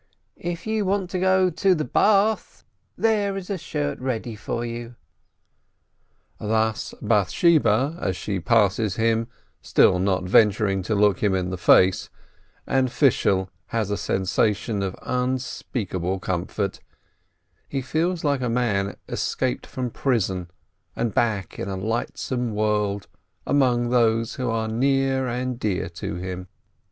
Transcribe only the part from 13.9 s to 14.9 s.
a sensation